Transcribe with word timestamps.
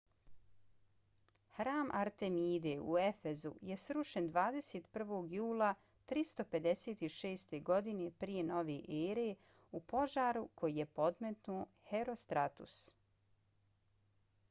hram 1.57 1.89
artemide 1.97 2.71
u 2.93 2.95
efezu 3.01 3.49
je 3.71 3.75
srušen 3.81 4.29
21. 4.37 5.27
jula 5.33 5.67
356. 6.13 7.53
godine 7.69 8.09
p.n.e. 8.23 9.29
u 9.71 9.81
požaru 9.93 10.47
koji 10.63 10.75
je 10.83 10.87
podmetnuo 11.01 11.61
herostratus 11.91 12.75